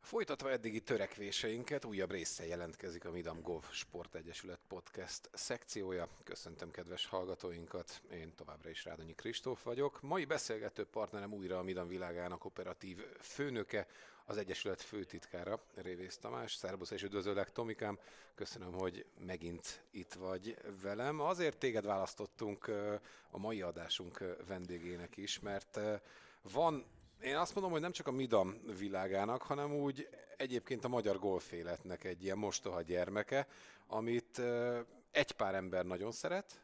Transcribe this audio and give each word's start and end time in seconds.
Folytatva 0.00 0.50
eddigi 0.50 0.80
törekvéseinket, 0.80 1.84
újabb 1.84 2.10
része 2.10 2.46
jelentkezik 2.46 3.04
a 3.04 3.10
Midam 3.10 3.40
Golf 3.40 3.72
Sport 3.72 4.14
Egyesület 4.14 4.58
podcast 4.68 5.30
szekciója. 5.32 6.08
Köszöntöm 6.24 6.70
kedves 6.70 7.06
hallgatóinkat, 7.06 8.02
én 8.12 8.34
továbbra 8.34 8.70
is 8.70 8.84
Rádonyi 8.84 9.14
Kristóf 9.14 9.62
vagyok. 9.62 10.02
Mai 10.02 10.24
beszélgető 10.24 10.84
partnerem 10.84 11.32
újra 11.32 11.58
a 11.58 11.62
Midam 11.62 11.88
világának 11.88 12.44
operatív 12.44 12.98
főnöke, 13.20 13.86
az 14.24 14.36
Egyesület 14.36 14.80
főtitkára, 14.80 15.60
Révész 15.74 16.16
Tamás. 16.16 16.54
Szerbusz 16.54 16.90
és 16.90 17.02
üdvözöllek, 17.02 17.52
Tomikám. 17.52 17.98
Köszönöm, 18.34 18.72
hogy 18.72 19.06
megint 19.26 19.84
itt 19.90 20.12
vagy 20.12 20.56
velem. 20.82 21.20
Azért 21.20 21.58
téged 21.58 21.84
választottunk 21.84 22.68
a 23.30 23.38
mai 23.38 23.62
adásunk 23.62 24.24
vendégének 24.46 25.16
is, 25.16 25.40
mert 25.40 25.80
van 26.52 26.84
én 27.22 27.36
azt 27.36 27.54
mondom, 27.54 27.72
hogy 27.72 27.80
nem 27.80 27.92
csak 27.92 28.06
a 28.06 28.10
Midam 28.10 28.60
világának, 28.78 29.42
hanem 29.42 29.74
úgy 29.74 30.08
egyébként 30.36 30.84
a 30.84 30.88
magyar 30.88 31.18
golféletnek 31.18 32.04
egy 32.04 32.22
ilyen 32.22 32.38
mostoha 32.38 32.82
gyermeke, 32.82 33.46
amit 33.86 34.38
egy 35.10 35.32
pár 35.32 35.54
ember 35.54 35.84
nagyon 35.84 36.12
szeret, 36.12 36.60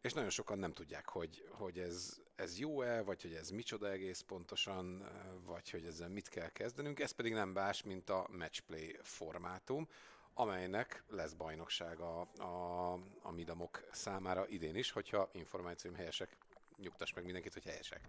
és 0.00 0.12
nagyon 0.12 0.30
sokan 0.30 0.58
nem 0.58 0.72
tudják, 0.72 1.08
hogy, 1.08 1.48
hogy 1.50 1.78
ez, 1.78 2.20
ez 2.36 2.58
jó-e, 2.58 3.02
vagy 3.02 3.22
hogy 3.22 3.32
ez 3.32 3.50
micsoda 3.50 3.90
egész 3.90 4.20
pontosan, 4.20 5.08
vagy 5.44 5.70
hogy 5.70 5.84
ezzel 5.84 6.08
mit 6.08 6.28
kell 6.28 6.48
kezdenünk. 6.48 7.00
Ez 7.00 7.10
pedig 7.10 7.32
nem 7.32 7.48
más, 7.48 7.82
mint 7.82 8.10
a 8.10 8.26
matchplay 8.30 8.98
formátum, 9.02 9.88
amelynek 10.34 11.04
lesz 11.08 11.32
bajnoksága 11.32 12.20
a, 12.20 12.92
a, 13.22 13.30
Midamok 13.30 13.88
számára 13.92 14.48
idén 14.48 14.76
is, 14.76 14.90
hogyha 14.90 15.28
információim 15.32 15.96
helyesek 15.96 16.36
nyugtass 16.80 17.12
meg 17.12 17.24
mindenkit, 17.24 17.52
hogy 17.52 17.64
helyesek. 17.64 18.00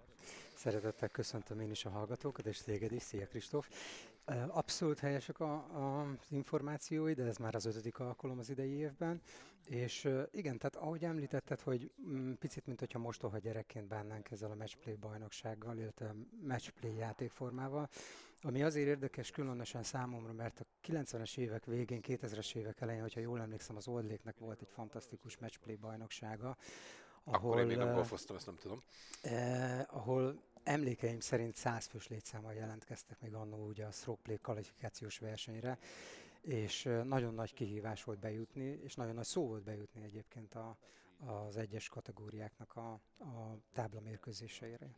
Szeretettel 0.56 1.10
köszöntöm 1.10 1.60
én 1.60 1.72
is 1.72 1.86
a 1.86 1.90
hallgatókat, 1.90 2.46
és 2.46 2.62
téged 2.62 2.92
is. 2.92 3.04
Szia 3.04 3.28
Kristóf! 3.28 3.70
Abszolút 4.48 5.00
helyesek 5.00 5.40
a, 5.40 5.54
a, 5.54 6.02
az 6.02 6.32
információi, 6.32 7.14
de 7.14 7.24
ez 7.24 7.38
már 7.38 7.56
az 7.56 7.66
ötödik 7.66 8.00
alkalom 8.00 8.40
az 8.40 8.50
idei 8.50 8.72
évben. 8.72 9.22
És 9.66 10.10
igen, 10.32 10.58
tehát 10.58 10.76
ahogy 10.76 11.04
említetted, 11.04 11.62
hogy 11.62 11.92
m, 11.96 12.32
picit, 12.32 12.66
mint 12.66 12.80
hogyha 12.80 13.00
mostoha 13.00 13.38
gyerekként 13.38 13.88
bánnánk 13.88 14.32
ezzel 14.32 14.52
a 14.52 14.56
matchplay 14.56 14.96
bajnoksággal, 14.96 15.78
illetve 15.78 16.16
matchplay 16.48 16.96
játékformával, 16.96 17.90
ami 18.42 18.64
azért 18.64 18.88
érdekes 18.88 19.32
különösen 19.32 19.84
számomra, 19.84 20.34
mert 20.34 20.60
a 20.60 20.66
90-es 20.88 21.38
évek 21.38 21.66
végén, 21.66 22.00
2000-es 22.04 22.56
évek 22.56 22.82
elején, 22.82 23.02
hogyha 23.02 23.20
jól 23.20 23.42
emlékszem, 23.42 23.76
az 23.76 23.88
Old 23.88 24.20
nek 24.24 24.38
volt 24.38 24.62
egy 24.62 24.70
fantasztikus 24.72 25.38
matchplay 25.38 25.76
bajnoksága, 25.76 26.58
ahol, 27.24 27.50
Akkor 27.50 27.60
én 27.60 27.66
még 27.66 27.78
nem 27.78 27.94
golfoztam, 27.94 28.36
ezt 28.36 28.46
nem 28.46 28.58
tudom. 28.58 28.82
Eh, 29.22 29.96
ahol 29.96 30.42
emlékeim 30.64 31.20
szerint 31.20 31.56
100 31.56 31.86
fős 31.86 32.08
létszámmal 32.08 32.54
jelentkeztek 32.54 33.22
még 33.22 33.34
annó 33.34 33.66
ugye 33.68 33.86
a 33.86 33.92
stroke 33.92 34.22
play 34.22 34.38
kvalifikációs 34.38 35.20
versenyre, 35.20 35.78
és 36.42 36.90
nagyon 37.04 37.34
nagy 37.34 37.54
kihívás 37.54 38.04
volt 38.04 38.20
bejutni, 38.20 38.80
és 38.84 38.96
nagyon 38.96 39.16
nagy 39.16 39.26
szó 39.26 39.48
volt 39.48 39.64
bejutni 39.64 40.04
egyébként 40.04 40.56
a, 40.56 40.78
az 41.26 41.58
egyes 41.58 41.90
kategóriáknak 41.90 42.76
a, 42.76 42.92
a 43.18 43.58
tábla 43.74 44.00
mérkőzéseire. 44.00 44.90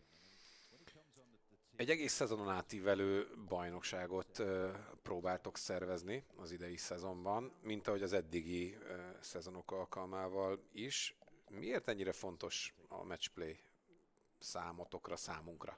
Egy 1.75 1.89
egész 1.89 2.13
szezonon 2.13 2.49
átívelő 2.49 3.27
bajnokságot 3.47 4.39
uh, 4.39 4.69
próbáltok 5.01 5.57
szervezni 5.57 6.23
az 6.35 6.51
idei 6.51 6.77
szezonban, 6.77 7.51
mint 7.61 7.87
ahogy 7.87 8.01
az 8.01 8.13
eddigi 8.13 8.75
uh, 8.75 8.79
szezonok 9.19 9.71
alkalmával 9.71 10.59
is. 10.71 11.15
Miért 11.59 11.87
ennyire 11.87 12.11
fontos 12.11 12.73
a 12.87 13.03
matchplay 13.03 13.59
számotokra, 14.39 15.15
számunkra? 15.15 15.73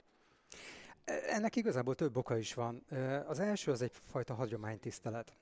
Ennek 1.06 1.56
igazából 1.56 1.95
több 1.95 2.18
oka 2.18 2.38
is 2.38 2.54
van. 2.54 2.86
Az 3.28 3.40
első 3.40 3.72
az 3.72 3.81
egyfajta 3.81 4.34
hagyománytisztelet. 4.34 5.38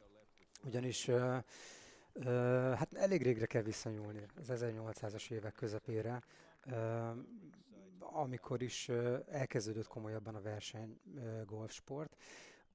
Ugyanis 0.64 1.09
hát 2.76 2.93
elég 2.93 3.22
régre 3.22 3.45
kell 3.45 3.61
visszanyúlni, 3.61 4.26
az 4.36 4.49
1800-as 4.52 5.32
évek 5.32 5.54
közepére, 5.54 6.23
amikor 7.99 8.61
is 8.61 8.89
elkezdődött 9.30 9.88
komolyabban 9.88 10.36
a 10.36 10.42
verseny 10.42 10.99
golfsport, 11.45 12.16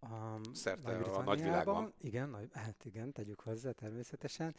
a 0.01 0.41
Szerte 0.53 0.97
a 0.97 1.23
nagyvilágban. 1.23 1.93
Igen, 2.01 2.29
nagy, 2.29 2.49
hát 2.53 2.85
igen, 2.85 3.13
tegyük 3.13 3.41
hozzá 3.41 3.71
természetesen. 3.71 4.55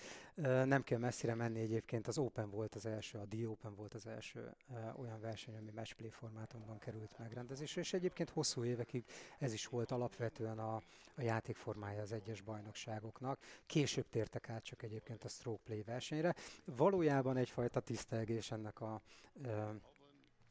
Nem 0.65 0.83
kell 0.83 0.99
messzire 0.99 1.35
menni 1.35 1.59
egyébként, 1.59 2.07
az 2.07 2.17
Open 2.17 2.49
volt 2.49 2.75
az 2.75 2.85
első, 2.85 3.17
a 3.17 3.25
The 3.29 3.47
Open 3.47 3.75
volt 3.75 3.93
az 3.93 4.07
első 4.07 4.55
olyan 4.95 5.19
verseny, 5.19 5.57
ami 5.57 5.71
matchplay 5.75 6.09
formátumban 6.09 6.77
került 6.77 7.17
megrendezésre, 7.17 7.81
és 7.81 7.93
egyébként 7.93 8.29
hosszú 8.29 8.63
évekig 8.63 9.05
ez 9.39 9.53
is 9.53 9.67
volt 9.67 9.91
alapvetően 9.91 10.59
a, 10.59 10.75
a 11.15 11.21
játékformája 11.21 12.01
az 12.01 12.11
egyes 12.11 12.41
bajnokságoknak. 12.41 13.39
Később 13.65 14.09
tértek 14.09 14.49
át 14.49 14.63
csak 14.63 14.83
egyébként 14.83 15.23
a 15.23 15.27
stroke 15.27 15.61
play 15.63 15.81
versenyre. 15.81 16.35
Valójában 16.65 17.37
egyfajta 17.37 17.79
tisztelgés 17.79 18.51
ennek 18.51 18.81
a 18.81 19.01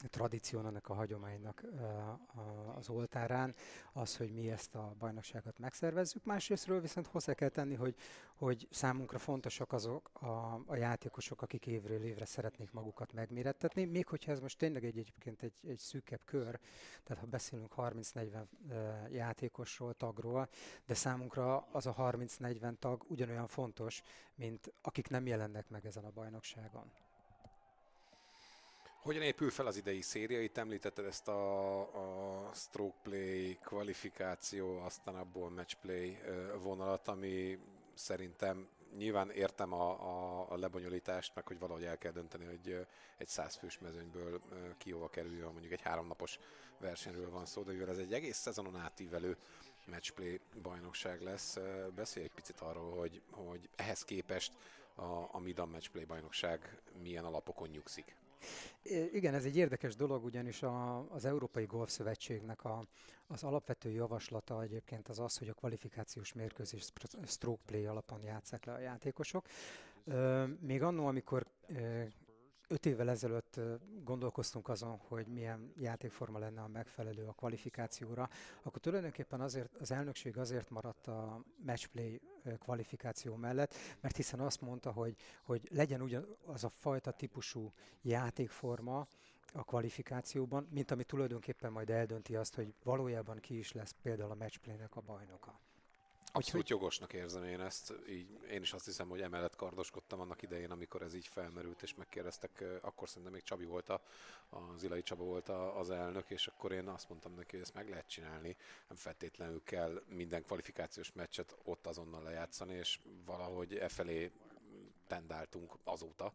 tradíciónak, 0.06 0.88
a 0.88 0.94
hagyománynak 0.94 1.64
az 2.74 2.88
oltárán, 2.88 3.54
az, 3.92 4.16
hogy 4.16 4.32
mi 4.32 4.50
ezt 4.50 4.74
a 4.74 4.94
bajnokságot 4.98 5.58
megszervezzük. 5.58 6.24
Másrésztről 6.24 6.80
viszont 6.80 7.06
hozzá 7.06 7.34
kell 7.34 7.48
tenni, 7.48 7.74
hogy, 7.74 7.94
hogy 8.34 8.68
számunkra 8.70 9.18
fontosak 9.18 9.72
azok 9.72 10.10
a, 10.12 10.60
a 10.66 10.76
játékosok, 10.76 11.42
akik 11.42 11.66
évről 11.66 12.02
évre 12.02 12.24
szeretnék 12.24 12.70
magukat 12.70 13.12
megmérettetni, 13.12 13.84
még 13.84 14.06
hogyha 14.06 14.32
ez 14.32 14.40
most 14.40 14.58
tényleg 14.58 14.84
egy, 14.84 14.98
egyébként 14.98 15.42
egy, 15.42 15.60
egy 15.68 15.78
szűkebb 15.78 16.20
kör, 16.24 16.58
tehát 17.02 17.22
ha 17.22 17.28
beszélünk 17.28 17.74
30-40 17.76 18.44
játékosról, 19.10 19.94
tagról, 19.94 20.48
de 20.86 20.94
számunkra 20.94 21.68
az 21.72 21.86
a 21.86 21.94
30-40 21.94 22.78
tag 22.78 23.04
ugyanolyan 23.08 23.46
fontos, 23.46 24.02
mint 24.34 24.72
akik 24.82 25.08
nem 25.08 25.26
jelennek 25.26 25.68
meg 25.68 25.86
ezen 25.86 26.04
a 26.04 26.10
bajnokságon. 26.10 26.92
Hogyan 28.98 29.22
épül 29.22 29.50
fel 29.50 29.66
az 29.66 29.76
idei 29.76 30.00
széria? 30.00 30.42
Itt 30.42 30.56
említetted 30.56 31.04
ezt 31.04 31.28
a, 31.28 31.80
a 32.46 32.50
stroke 32.54 32.98
play 33.02 33.58
kvalifikáció, 33.62 34.78
aztán 34.78 35.14
abból 35.14 35.50
match 35.50 35.76
play 35.80 36.18
vonalat, 36.62 37.08
ami 37.08 37.58
szerintem 37.94 38.68
nyilván 38.96 39.30
értem 39.30 39.72
a, 39.72 39.90
a, 39.90 40.46
a 40.50 40.56
lebonyolítást, 40.56 41.34
meg 41.34 41.46
hogy 41.46 41.58
valahogy 41.58 41.84
el 41.84 41.98
kell 41.98 42.12
dönteni, 42.12 42.44
hogy 42.44 42.86
egy 43.16 43.28
százfős 43.28 43.78
mezőnyből 43.78 44.40
ki 44.78 44.90
hova 44.90 45.08
kerüljön, 45.08 45.52
mondjuk 45.52 45.72
egy 45.72 45.82
háromnapos 45.82 46.38
versenyről 46.78 47.30
van 47.30 47.46
szó, 47.46 47.62
de 47.62 47.72
mivel 47.72 47.88
ez 47.88 47.98
egy 47.98 48.12
egész 48.12 48.36
szezonon 48.36 48.76
átívelő 48.76 49.36
matchplay 49.86 50.40
bajnokság 50.62 51.22
lesz, 51.22 51.58
beszélj 51.94 52.24
egy 52.26 52.34
picit 52.34 52.60
arról, 52.60 52.98
hogy, 52.98 53.22
hogy 53.30 53.68
ehhez 53.76 54.04
képest 54.04 54.52
a, 54.94 55.28
a 55.34 55.38
Midam 55.38 55.70
matchplay 55.70 56.04
bajnokság 56.04 56.80
milyen 57.02 57.24
alapokon 57.24 57.68
nyugszik. 57.68 58.16
Igen, 59.12 59.34
ez 59.34 59.44
egy 59.44 59.56
érdekes 59.56 59.96
dolog, 59.96 60.24
ugyanis 60.24 60.62
a, 60.62 61.06
az 61.12 61.24
Európai 61.24 61.64
Golf 61.64 61.90
Szövetségnek 61.90 62.64
a, 62.64 62.84
az 63.26 63.44
alapvető 63.44 63.90
javaslata 63.90 64.62
egyébként 64.62 65.08
az 65.08 65.18
az, 65.18 65.38
hogy 65.38 65.48
a 65.48 65.54
kvalifikációs 65.54 66.32
mérkőzés 66.32 66.92
stroke 67.26 67.62
play 67.66 67.84
alapon 67.86 68.22
játszák 68.22 68.64
le 68.64 68.72
a 68.72 68.78
játékosok. 68.78 69.46
Még 70.60 70.82
annó, 70.82 71.06
amikor 71.06 71.46
öt 72.68 72.86
évvel 72.86 73.10
ezelőtt 73.10 73.60
gondolkoztunk 74.04 74.68
azon, 74.68 74.96
hogy 74.96 75.26
milyen 75.26 75.72
játékforma 75.76 76.38
lenne 76.38 76.60
a 76.60 76.68
megfelelő 76.68 77.26
a 77.26 77.32
kvalifikációra, 77.32 78.28
akkor 78.62 78.80
tulajdonképpen 78.80 79.40
azért, 79.40 79.74
az 79.76 79.90
elnökség 79.90 80.38
azért 80.38 80.70
maradt 80.70 81.06
a 81.06 81.44
matchplay 81.56 82.20
kvalifikáció 82.58 83.36
mellett, 83.36 83.74
mert 84.00 84.16
hiszen 84.16 84.40
azt 84.40 84.60
mondta, 84.60 84.92
hogy, 84.92 85.16
hogy 85.42 85.68
legyen 85.70 86.00
ugyan 86.02 86.36
az 86.44 86.64
a 86.64 86.68
fajta 86.68 87.10
típusú 87.10 87.72
játékforma, 88.02 89.06
a 89.52 89.64
kvalifikációban, 89.64 90.68
mint 90.70 90.90
ami 90.90 91.04
tulajdonképpen 91.04 91.72
majd 91.72 91.90
eldönti 91.90 92.36
azt, 92.36 92.54
hogy 92.54 92.74
valójában 92.82 93.38
ki 93.38 93.58
is 93.58 93.72
lesz 93.72 93.94
például 94.02 94.30
a 94.30 94.34
matchplay-nek 94.34 94.96
a 94.96 95.00
bajnoka. 95.00 95.60
Abszolút 96.38 96.68
jogosnak 96.68 97.12
érzem 97.12 97.44
én 97.44 97.60
ezt. 97.60 97.94
Így, 98.08 98.38
én 98.50 98.60
is 98.60 98.72
azt 98.72 98.84
hiszem, 98.84 99.08
hogy 99.08 99.20
emellett 99.20 99.56
kardoskodtam 99.56 100.20
annak 100.20 100.42
idején, 100.42 100.70
amikor 100.70 101.02
ez 101.02 101.14
így 101.14 101.26
felmerült, 101.26 101.82
és 101.82 101.94
megkérdeztek, 101.94 102.64
akkor 102.80 103.08
szerintem 103.08 103.32
még 103.32 103.42
Csabi 103.42 103.64
volt 103.64 103.88
a, 103.88 104.02
az 104.48 104.82
Ilai 104.82 105.02
Csaba 105.02 105.24
volt 105.24 105.48
a, 105.48 105.78
az 105.78 105.90
elnök, 105.90 106.30
és 106.30 106.46
akkor 106.46 106.72
én 106.72 106.88
azt 106.88 107.08
mondtam 107.08 107.34
neki, 107.34 107.50
hogy 107.50 107.60
ezt 107.60 107.74
meg 107.74 107.88
lehet 107.88 108.08
csinálni, 108.08 108.56
nem 108.88 108.96
feltétlenül 108.96 109.62
kell 109.64 110.02
minden 110.08 110.42
kvalifikációs 110.42 111.12
meccset 111.12 111.56
ott 111.64 111.86
azonnal 111.86 112.22
lejátszani, 112.22 112.74
és 112.74 112.98
valahogy 113.24 113.74
e 113.74 113.88
felé 113.88 114.30
tendáltunk 115.06 115.78
azóta. 115.84 116.32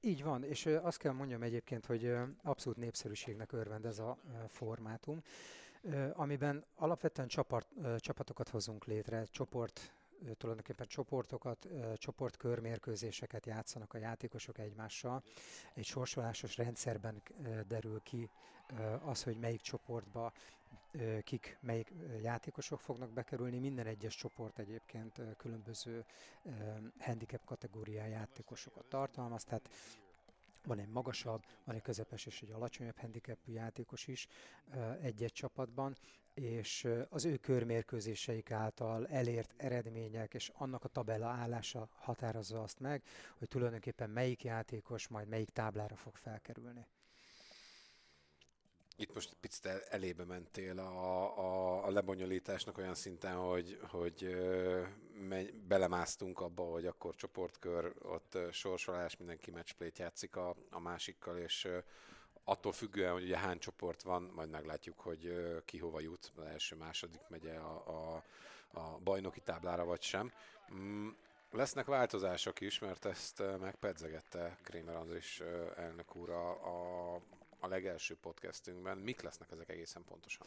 Így 0.00 0.22
van, 0.22 0.44
és 0.44 0.66
azt 0.66 0.98
kell 0.98 1.12
mondjam 1.12 1.42
egyébként, 1.42 1.86
hogy 1.86 2.12
abszolút 2.42 2.78
népszerűségnek 2.78 3.52
örvend 3.52 3.84
ez 3.84 3.98
a 3.98 4.18
formátum 4.48 5.22
amiben 6.12 6.64
alapvetően 6.74 7.28
csapat, 7.28 7.66
csapatokat 7.96 8.48
hozunk 8.48 8.84
létre, 8.84 9.24
csoport 9.24 9.94
tulajdonképpen 10.36 10.86
csoportokat, 10.86 11.68
csoportkörmérkőzéseket 11.94 13.46
játszanak 13.46 13.94
a 13.94 13.98
játékosok 13.98 14.58
egymással. 14.58 15.22
Egy 15.74 15.84
sorsolásos 15.84 16.56
rendszerben 16.56 17.22
derül 17.66 18.00
ki 18.02 18.30
az, 19.04 19.22
hogy 19.22 19.38
melyik 19.38 19.60
csoportba 19.60 20.32
kik, 21.22 21.58
melyik 21.60 21.92
játékosok 22.22 22.80
fognak 22.80 23.10
bekerülni. 23.10 23.58
Minden 23.58 23.86
egyes 23.86 24.16
csoport 24.16 24.58
egyébként 24.58 25.20
különböző 25.36 26.04
handicap 26.98 27.44
kategóriá 27.44 28.06
játékosokat 28.06 28.84
tartalmaz, 28.88 29.44
tehát 29.44 29.68
van 30.66 30.78
egy 30.78 30.88
magasabb, 30.88 31.44
van 31.64 31.74
egy 31.74 31.82
közepes 31.82 32.26
és 32.26 32.42
egy 32.42 32.50
alacsonyabb 32.50 32.98
handicapű 32.98 33.52
játékos 33.52 34.06
is 34.06 34.28
egy-egy 35.00 35.32
csapatban, 35.32 35.96
és 36.34 36.88
az 37.08 37.24
ő 37.24 37.36
körmérkőzéseik 37.36 38.50
által 38.50 39.06
elért 39.06 39.54
eredmények 39.56 40.34
és 40.34 40.52
annak 40.54 40.84
a 40.84 40.88
tabella 40.88 41.26
állása 41.26 41.88
határozza 41.94 42.62
azt 42.62 42.80
meg, 42.80 43.02
hogy 43.38 43.48
tulajdonképpen 43.48 44.10
melyik 44.10 44.44
játékos 44.44 45.08
majd 45.08 45.28
melyik 45.28 45.50
táblára 45.50 45.96
fog 45.96 46.16
felkerülni. 46.16 46.86
Itt 48.98 49.14
most 49.14 49.36
picit 49.40 49.66
el, 49.66 49.80
elébe 49.80 50.24
mentél 50.24 50.78
a, 50.78 51.38
a, 51.38 51.84
a 51.84 51.90
lebonyolításnak 51.90 52.78
olyan 52.78 52.94
szinten, 52.94 53.34
hogy, 53.34 53.78
hogy 53.88 54.36
megy, 55.28 55.54
belemásztunk 55.54 56.40
abba, 56.40 56.62
hogy 56.62 56.86
akkor 56.86 57.14
csoportkör, 57.14 57.94
ott 58.02 58.38
sorsolás, 58.52 59.16
mindenki 59.16 59.50
matchplay 59.50 59.92
játszik 59.96 60.36
a, 60.36 60.56
a 60.70 60.80
másikkal, 60.80 61.38
és 61.38 61.68
attól 62.44 62.72
függően, 62.72 63.12
hogy 63.12 63.22
ugye 63.22 63.38
hány 63.38 63.58
csoport 63.58 64.02
van, 64.02 64.22
majd 64.34 64.50
meglátjuk, 64.50 65.00
hogy 65.00 65.32
ki 65.64 65.78
hova 65.78 66.00
jut, 66.00 66.32
az 66.36 66.44
első, 66.44 66.76
második 66.76 67.20
megye 67.28 67.54
a, 67.54 67.84
a, 67.86 68.22
a 68.78 68.98
bajnoki 68.98 69.40
táblára 69.40 69.84
vagy 69.84 70.02
sem. 70.02 70.32
Mm, 70.74 71.08
lesznek 71.50 71.86
változások 71.86 72.60
is, 72.60 72.78
mert 72.78 73.04
ezt 73.04 73.42
megpedzegette 73.60 74.58
Kramer 74.62 74.96
Andris 74.96 75.40
elnök 75.76 76.16
úr 76.16 76.30
a, 76.30 76.50
a 76.50 77.20
a 77.66 77.68
legelső 77.68 78.16
podcastünkben. 78.16 78.98
Mik 78.98 79.20
lesznek 79.20 79.50
ezek 79.50 79.68
egészen 79.68 80.04
pontosan? 80.04 80.46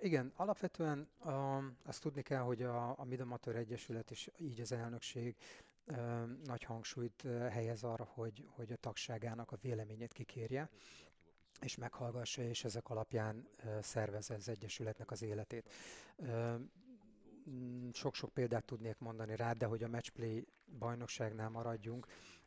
Igen, 0.00 0.32
alapvetően 0.36 1.08
a, 1.18 1.56
azt 1.84 2.00
tudni 2.00 2.22
kell, 2.22 2.40
hogy 2.40 2.62
a, 2.62 2.98
a 2.98 3.04
Midamatőr 3.04 3.56
Egyesület 3.56 4.10
és 4.10 4.30
így 4.38 4.60
az 4.60 4.72
elnökség 4.72 5.36
ö, 5.84 6.24
nagy 6.44 6.62
hangsúlyt 6.62 7.22
helyez 7.50 7.82
arra, 7.82 8.04
hogy, 8.04 8.46
hogy 8.48 8.72
a 8.72 8.76
tagságának 8.76 9.52
a 9.52 9.58
véleményét 9.60 10.12
kikérje 10.12 10.68
és 11.60 11.76
meghallgassa, 11.76 12.42
és 12.42 12.64
ezek 12.64 12.88
alapján 12.88 13.48
szervezze 13.80 14.34
az 14.34 14.48
Egyesületnek 14.48 15.10
az 15.10 15.22
életét. 15.22 15.72
Sok-sok 17.92 18.32
példát 18.32 18.64
tudnék 18.64 18.98
mondani 18.98 19.36
rá, 19.36 19.52
de 19.52 19.66
hogy 19.66 19.82
a 19.82 19.88
matchplay 19.88 20.46
bajnokságnál 20.78 21.48
maradjunk, 21.48 22.06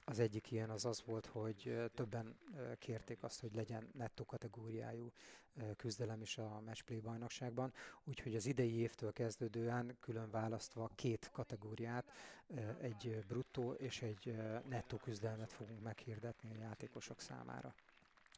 az 0.09 0.19
egyik 0.19 0.51
ilyen 0.51 0.69
az 0.69 0.85
az 0.85 1.03
volt, 1.05 1.25
hogy 1.25 1.77
többen 1.93 2.37
kérték 2.79 3.23
azt, 3.23 3.39
hogy 3.39 3.53
legyen 3.55 3.89
nettó 3.93 4.25
kategóriájú 4.25 5.11
küzdelem 5.77 6.21
is 6.21 6.37
a 6.37 6.61
matchplay 6.65 6.99
bajnokságban, 6.99 7.73
úgyhogy 8.03 8.35
az 8.35 8.45
idei 8.45 8.73
évtől 8.73 9.11
kezdődően 9.13 9.97
külön 9.99 10.29
választva 10.31 10.89
két 10.95 11.29
kategóriát, 11.31 12.11
egy 12.81 13.23
bruttó 13.27 13.73
és 13.73 14.01
egy 14.01 14.35
nettó 14.69 14.97
küzdelmet 14.97 15.51
fogunk 15.53 15.81
meghirdetni 15.83 16.49
a 16.51 16.59
játékosok 16.59 17.19
számára. 17.21 17.73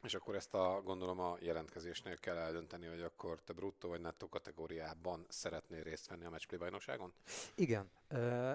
És 0.02 0.14
akkor 0.14 0.34
ezt 0.34 0.54
a, 0.54 0.80
gondolom 0.84 1.20
a 1.20 1.36
jelentkezésnél 1.40 2.16
kell 2.16 2.36
eldönteni, 2.36 2.86
hogy 2.86 3.02
akkor 3.02 3.40
te 3.40 3.52
bruttó 3.52 3.88
vagy 3.88 4.00
nettó 4.00 4.28
kategóriában 4.28 5.24
szeretnél 5.28 5.82
részt 5.82 6.08
venni 6.08 6.24
a 6.24 6.30
matchplay 6.30 6.58
bajnokságon? 6.58 7.12
Igen, 7.54 7.90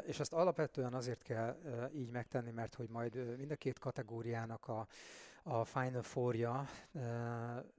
és 0.06 0.20
ezt 0.20 0.34
alapvetően 0.34 0.94
azért 0.94 1.22
kell 1.22 1.58
így 1.94 2.10
megtenni, 2.10 2.52
mert 2.52 2.76
hogy 2.76 2.90
majd 2.90 3.38
mind 3.38 3.52
a 3.52 3.56
két 3.56 3.80
kategóriának 3.80 4.68
a, 4.68 4.88
a 5.44 5.66
Final 5.66 6.02
Four-ja 6.02 6.70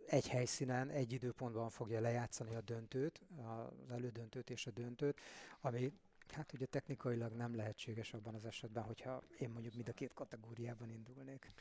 egy 0.06 0.28
helyszínen, 0.28 0.88
egy 0.88 1.12
időpontban 1.12 1.68
fogja 1.68 2.00
lejátszani 2.00 2.54
a 2.54 2.60
döntőt, 2.60 3.22
az 3.36 3.90
elődöntőt 3.90 4.50
és 4.50 4.66
a 4.66 4.70
döntőt, 4.70 5.20
ami 5.60 5.92
Hát 6.32 6.52
ugye 6.52 6.66
technikailag 6.66 7.32
nem 7.32 7.56
lehetséges 7.56 8.12
abban 8.12 8.34
az 8.34 8.44
esetben, 8.44 8.82
hogyha 8.82 9.22
én 9.38 9.50
mondjuk 9.50 9.74
mind 9.74 9.88
a 9.88 9.92
két 9.92 10.12
kategóriában 10.14 10.90
indulnék. 10.90 11.52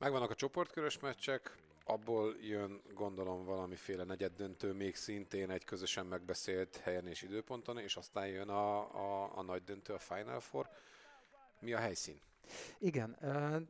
Megvannak 0.00 0.30
a 0.30 0.34
csoportkörös 0.34 0.98
meccsek, 0.98 1.56
abból 1.84 2.36
jön 2.40 2.80
gondolom 2.94 3.44
valamiféle 3.44 4.04
negyeddöntő, 4.04 4.72
még 4.72 4.94
szintén 4.96 5.50
egy 5.50 5.64
közösen 5.64 6.06
megbeszélt 6.06 6.76
helyen 6.76 7.06
és 7.06 7.22
időponton, 7.22 7.78
és 7.78 7.96
aztán 7.96 8.26
jön 8.26 8.48
a, 8.48 8.78
a, 8.78 9.38
a 9.38 9.42
nagy 9.42 9.64
döntő, 9.64 9.92
a 9.92 9.98
Final 9.98 10.40
Four. 10.40 10.68
Mi 11.58 11.72
a 11.72 11.78
helyszín? 11.78 12.20
Igen, 12.78 13.16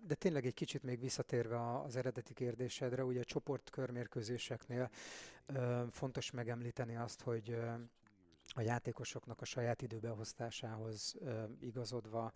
de 0.07 0.15
tényleg 0.15 0.47
egy 0.47 0.55
kicsit 0.55 0.83
még 0.83 1.01
visszatérve 1.01 1.81
az 1.81 1.97
eredeti 1.97 2.35
kérdésedre, 2.35 3.05
ugye 3.05 3.21
a 3.21 3.25
csoportkörmérkőzéseknél 3.25 4.91
fontos 5.91 6.31
megemlíteni 6.31 6.97
azt, 6.97 7.21
hogy 7.21 7.57
a 8.61 8.63
játékosoknak 8.63 9.41
a 9.41 9.45
saját 9.45 9.83
időbeosztásához 9.83 11.17
igazodva 11.61 12.33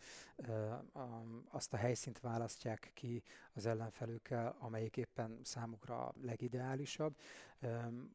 azt 1.50 1.72
a 1.72 1.76
helyszínt 1.76 2.20
választják 2.20 2.90
ki 2.94 3.22
az 3.52 3.66
ellenfelükkel, 3.66 4.56
amelyik 4.58 4.96
éppen 4.96 5.38
számukra 5.42 6.12
legideálisabb. 6.22 7.14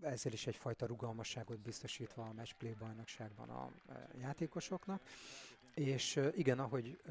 Ezzel 0.02 0.32
is 0.32 0.48
egyfajta 0.48 0.86
rugalmasságot 0.86 1.60
biztosítva 1.60 2.24
a 2.24 2.34
matchplay 2.34 2.74
bajnokságban 2.74 3.50
a, 3.50 3.72
játékosoknak. 4.20 5.02
És 5.74 6.20
igen, 6.36 6.60
ahogy 6.60 7.02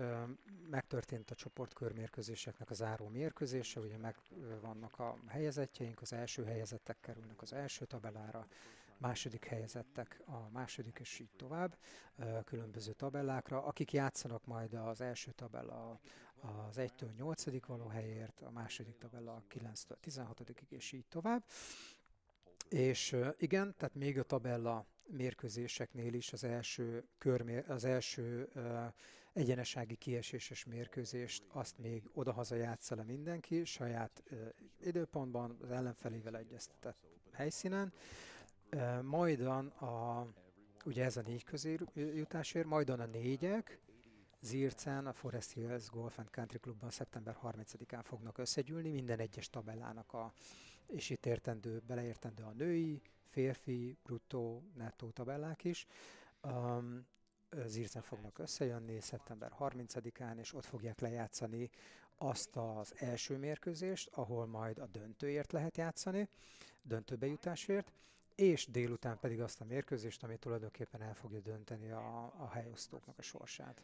megtörtént 0.70 1.30
a 1.30 1.34
csoportkörmérkőzéseknek 1.34 2.70
az 2.70 2.76
záró 2.76 3.08
mérkőzése, 3.08 3.80
ugye 3.80 3.96
meg 3.96 4.16
vannak 4.60 4.98
a 4.98 5.16
helyezettjeink, 5.26 6.00
az 6.00 6.12
első 6.12 6.44
helyezettek 6.44 6.96
kerülnek 7.00 7.42
az 7.42 7.52
első 7.52 7.84
tabellára, 7.84 8.46
második 8.98 9.44
helyezettek 9.44 10.22
a 10.26 10.50
második, 10.50 10.98
és 11.00 11.18
így 11.18 11.30
tovább, 11.36 11.78
különböző 12.44 12.92
tabellákra. 12.92 13.64
Akik 13.64 13.92
játszanak 13.92 14.46
majd 14.46 14.74
az 14.74 15.00
első 15.00 15.30
tabella 15.30 16.00
az 16.40 16.76
1-től 16.76 17.14
8 17.16 17.66
való 17.66 17.86
helyért, 17.86 18.40
a 18.40 18.50
második 18.50 18.98
tabella 18.98 19.34
a 19.34 19.42
9-től 19.54 19.96
16 20.00 20.42
és 20.68 20.92
így 20.92 21.06
tovább. 21.08 21.44
És 22.68 23.16
igen, 23.38 23.74
tehát 23.76 23.94
még 23.94 24.18
a 24.18 24.22
tabella 24.22 24.86
mérkőzéseknél 25.08 26.14
is 26.14 26.32
az 26.32 26.44
első, 26.44 27.04
körmér, 27.18 27.70
az 27.70 27.84
első 27.84 28.48
uh, 28.54 28.62
egyenesági 29.32 29.96
kieséses 29.96 30.64
mérkőzést 30.64 31.44
azt 31.48 31.78
még 31.78 32.10
odahaza 32.12 32.54
játsza 32.54 32.94
le 32.94 33.02
mindenki, 33.02 33.64
saját 33.64 34.22
uh, 34.30 34.38
időpontban, 34.80 35.56
az 35.62 35.70
ellenfelével 35.70 36.36
egyeztetett 36.36 37.06
helyszínen. 37.32 37.92
Majdan 39.02 39.66
a, 39.66 40.26
ugye 40.84 41.04
ez 41.04 41.16
a 41.16 41.22
négy 41.22 41.44
közéjutásért, 41.44 42.66
majdan 42.66 43.00
a 43.00 43.06
négyek, 43.06 43.80
Zircen, 44.40 45.06
a 45.06 45.12
Forest 45.12 45.52
Hills 45.52 45.88
Golf 45.90 46.18
and 46.18 46.30
Country 46.30 46.58
Clubban 46.58 46.90
szeptember 46.90 47.36
30-án 47.42 48.00
fognak 48.02 48.38
összegyűlni, 48.38 48.90
minden 48.90 49.18
egyes 49.18 49.50
tabellának 49.50 50.12
a, 50.12 50.32
és 50.86 51.10
itt 51.10 51.26
értendő, 51.26 51.82
beleértendő 51.86 52.42
a 52.42 52.52
női, 52.52 53.02
férfi, 53.28 53.96
bruttó, 54.02 54.62
nettó 54.74 55.10
tabellák 55.10 55.64
is. 55.64 55.86
Um, 56.42 57.06
Zircen 57.66 58.02
fognak 58.02 58.38
összejönni 58.38 59.00
szeptember 59.00 59.52
30-án, 59.58 60.38
és 60.38 60.54
ott 60.54 60.64
fogják 60.64 61.00
lejátszani 61.00 61.70
azt 62.16 62.56
az 62.56 62.94
első 62.96 63.36
mérkőzést, 63.36 64.08
ahol 64.12 64.46
majd 64.46 64.78
a 64.78 64.86
döntőért 64.86 65.52
lehet 65.52 65.76
játszani, 65.76 66.28
döntőbejutásért, 66.82 67.92
és 68.38 68.66
délután 68.66 69.18
pedig 69.18 69.40
azt 69.40 69.60
a 69.60 69.64
mérkőzést, 69.64 70.22
ami 70.22 70.36
tulajdonképpen 70.36 71.02
el 71.02 71.14
fogja 71.14 71.40
dönteni 71.40 71.90
a, 71.90 72.32
a 72.36 72.50
helyosztóknak 72.52 73.18
a 73.18 73.22
sorsát. 73.22 73.82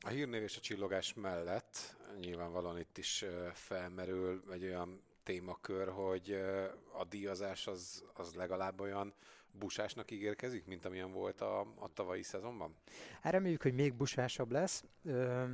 A 0.00 0.08
hírnév 0.08 0.42
és 0.42 0.56
a 0.56 0.60
csillogás 0.60 1.14
mellett 1.14 1.96
nyilvánvalóan 2.20 2.78
itt 2.78 2.98
is 2.98 3.24
felmerül 3.52 4.42
egy 4.52 4.62
olyan 4.64 5.02
témakör, 5.22 5.88
hogy 5.88 6.32
a 6.92 7.04
díjazás 7.04 7.66
az, 7.66 8.04
az 8.14 8.34
legalább 8.34 8.80
olyan 8.80 9.14
busásnak 9.50 10.10
ígérkezik, 10.10 10.66
mint 10.66 10.84
amilyen 10.84 11.12
volt 11.12 11.40
a, 11.40 11.60
a 11.60 11.92
tavalyi 11.94 12.22
szezonban? 12.22 12.74
Hát 13.20 13.32
reméljük, 13.32 13.62
hogy 13.62 13.74
még 13.74 13.94
busásabb 13.94 14.50
lesz. 14.50 14.84
Ö, 15.04 15.44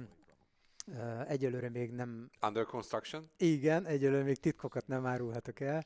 ö, 0.86 1.20
egyelőre 1.26 1.68
még 1.68 1.90
nem... 1.90 2.30
Under 2.42 2.64
construction? 2.64 3.30
Igen, 3.36 3.86
egyelőre 3.86 4.22
még 4.22 4.36
titkokat 4.36 4.86
nem 4.86 5.06
árulhatok 5.06 5.60
el 5.60 5.84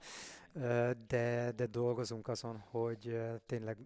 de, 1.06 1.52
de 1.56 1.66
dolgozunk 1.66 2.28
azon, 2.28 2.59
hogy 2.59 3.21
tényleg 3.47 3.76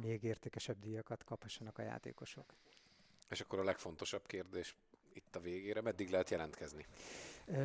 még 0.00 0.22
értékesebb 0.22 0.78
díjakat 0.78 1.24
kaphassanak 1.24 1.78
a 1.78 1.82
játékosok. 1.82 2.54
És 3.28 3.40
akkor 3.40 3.58
a 3.58 3.64
legfontosabb 3.64 4.26
kérdés 4.26 4.76
itt 5.12 5.36
a 5.36 5.40
végére, 5.40 5.80
meddig 5.80 6.10
lehet 6.10 6.30
jelentkezni? 6.30 6.86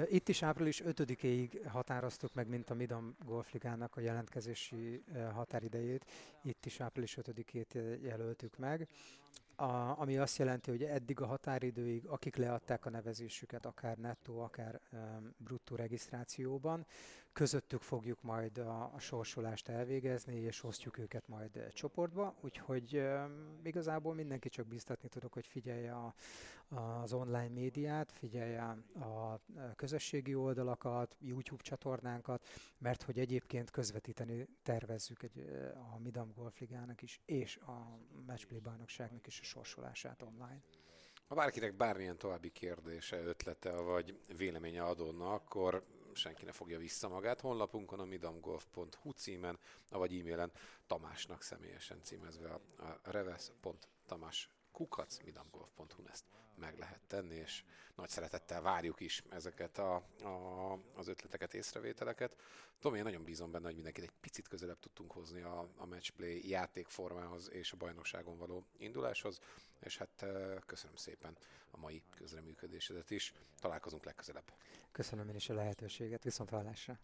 Itt 0.10 0.30
is 0.30 0.44
április 0.44 0.82
5-ig 0.86 1.62
határoztuk 1.68 2.34
meg, 2.34 2.48
mint 2.48 2.70
a 2.70 2.74
Midam 2.74 3.16
Golfligának 3.26 3.96
a 3.96 4.02
jelentkezési 4.02 5.04
határidejét. 5.34 6.06
Itt 6.44 6.66
is 6.66 6.80
április 6.80 7.18
5-ét 7.22 8.02
jelöltük 8.02 8.58
meg. 8.58 8.88
a, 9.56 10.00
ami 10.00 10.18
azt 10.18 10.38
jelenti, 10.38 10.70
hogy 10.70 10.84
eddig 10.84 11.22
a 11.22 11.26
határidőig, 11.26 12.06
akik 12.08 12.36
leadták 12.36 12.86
a 12.86 12.90
nevezésüket, 12.90 13.66
akár 13.66 13.98
nettó, 13.98 14.40
akár 14.40 14.82
um, 14.92 15.34
bruttó 15.38 15.76
regisztrációban, 15.76 16.86
közöttük 17.36 17.82
fogjuk 17.82 18.22
majd 18.22 18.58
a, 18.58 18.92
a 18.94 19.00
sorsolást 19.00 19.70
elvégezni, 19.70 20.36
és 20.36 20.64
osztjuk 20.64 20.98
őket 20.98 21.28
majd 21.28 21.58
uh, 21.58 21.68
csoportba, 21.68 22.36
úgyhogy 22.42 23.04
igazából 23.64 24.14
mindenki 24.14 24.50
csak 24.50 24.68
biztatni 24.68 25.08
tudok, 25.10 25.34
hogy 25.34 25.48
figyelje 25.48 25.94
a, 25.94 26.14
az 27.02 27.14
online 27.14 27.48
médiát, 27.48 28.12
figyelje 28.12 28.62
a 29.00 29.40
közösségi 29.76 30.36
oldalakat, 30.36 31.16
YouTube 31.20 31.64
csatornánkat, 31.64 32.48
mert 32.78 33.04
hogy 33.04 33.20
egyébként 33.20 33.70
közvetíteni 33.70 34.48
tervezzük 34.64 35.24
egy, 35.24 35.46
a 35.94 36.00
Midam 36.00 36.32
Golf 36.36 36.60
Ligának 36.60 37.02
is, 37.02 37.22
és 37.26 37.58
a 37.58 38.00
Matchplay 38.28 38.60
bajnokságnak 38.60 39.28
is 39.28 39.40
a 39.40 39.44
sorsolását 39.44 40.22
online. 40.22 40.62
Ha 41.28 41.36
bárkinek 41.36 41.76
bármilyen 41.76 42.18
további 42.18 42.52
kérdése, 42.52 43.18
ötlete 43.18 43.72
vagy 43.72 44.20
véleménye 44.38 44.84
adódna, 44.84 45.34
akkor 45.34 45.84
senki 46.16 46.46
ne 46.46 46.52
fogja 46.52 46.78
vissza 46.78 47.08
magát. 47.08 47.42
Honlapunkon 47.42 48.00
a 48.00 48.06
midamgolf.hu 48.06 49.12
címen, 49.12 49.60
vagy 49.90 50.20
e-mailen 50.20 50.52
Tamásnak 50.88 51.42
személyesen 51.42 52.02
címezve 52.04 52.50
a, 52.50 52.62
a 52.84 53.00
reves.tamas 53.04 54.50
kukac 54.76 55.18
midamgolf.hu 55.24 56.04
ezt 56.12 56.26
meg 56.56 56.78
lehet 56.78 57.02
tenni, 57.08 57.36
és 57.36 57.64
nagy 57.96 58.10
szeretettel 58.10 58.62
várjuk 58.62 59.00
is 59.00 59.24
ezeket 59.30 59.78
a, 59.78 59.96
a, 60.24 60.80
az 60.94 61.08
ötleteket, 61.08 61.54
észrevételeket. 61.54 62.36
Tomi, 62.80 62.98
én 62.98 63.04
nagyon 63.04 63.24
bízom 63.24 63.52
benne, 63.52 63.66
hogy 63.66 63.76
mindenkit 63.76 64.04
egy 64.04 64.12
picit 64.22 64.48
közelebb 64.48 64.80
tudtunk 64.80 65.12
hozni 65.12 65.42
a, 65.42 65.70
a 65.76 65.86
matchplay 65.86 66.50
játékformához 66.50 67.52
és 67.52 67.72
a 67.72 67.78
bajnokságon 67.78 68.38
való 68.38 68.66
induláshoz, 68.78 69.40
és 69.80 69.98
hát 69.98 70.26
köszönöm 70.66 70.96
szépen 70.96 71.38
a 71.72 71.78
mai 71.78 72.02
közreműködésedet 72.16 73.12
is. 73.12 73.34
Találkozunk 73.60 74.06
legközelebb. 74.06 74.54
Köszönöm 74.92 75.30
én 75.30 75.36
is 75.36 75.50
a 75.50 75.54
lehetőséget, 75.54 76.24
viszont 76.24 76.50
hallásra. 76.50 77.00